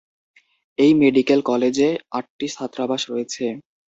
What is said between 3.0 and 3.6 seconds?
রয়েছে।